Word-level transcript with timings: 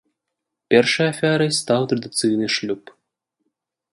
Першай 0.73 1.07
ахвярай 1.09 1.51
стаў 1.59 1.81
традыцыйны 1.93 2.45
шлюб. 2.57 2.83